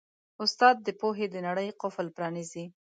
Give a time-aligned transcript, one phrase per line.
[0.43, 2.65] استاد د پوهې د نړۍ قفل پرانیزي.